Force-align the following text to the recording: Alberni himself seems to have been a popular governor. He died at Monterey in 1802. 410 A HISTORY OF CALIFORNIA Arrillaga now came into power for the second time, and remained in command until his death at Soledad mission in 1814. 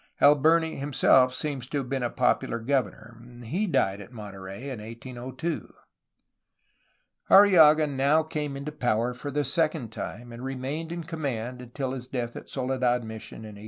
Alberni 0.19 0.77
himself 0.77 1.31
seems 1.31 1.67
to 1.67 1.77
have 1.77 1.87
been 1.87 2.01
a 2.01 2.09
popular 2.09 2.57
governor. 2.57 3.21
He 3.43 3.67
died 3.67 4.01
at 4.01 4.11
Monterey 4.11 4.63
in 4.71 4.81
1802. 4.81 5.71
410 7.27 7.29
A 7.29 7.29
HISTORY 7.29 7.29
OF 7.29 7.29
CALIFORNIA 7.29 7.59
Arrillaga 7.59 7.87
now 7.95 8.23
came 8.23 8.57
into 8.57 8.71
power 8.71 9.13
for 9.13 9.29
the 9.29 9.43
second 9.43 9.91
time, 9.91 10.31
and 10.31 10.43
remained 10.43 10.91
in 10.91 11.03
command 11.03 11.61
until 11.61 11.91
his 11.91 12.07
death 12.07 12.35
at 12.35 12.49
Soledad 12.49 13.03
mission 13.03 13.41
in 13.41 13.53
1814. 13.53 13.57